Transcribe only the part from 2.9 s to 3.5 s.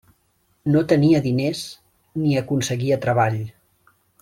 treball.